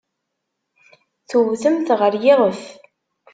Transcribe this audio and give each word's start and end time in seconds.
Tewtem-t 1.29 1.89
ɣer 1.99 2.13
yiɣef. 2.23 2.61